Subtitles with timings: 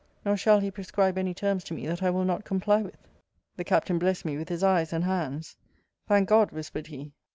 [0.25, 2.97] Nor shall he prescribe any terms to me that I will not comply with.
[3.55, 5.57] The Captain blessed me with his eyes and hands
[6.07, 6.49] Thank God!
[6.51, 7.11] whispered he.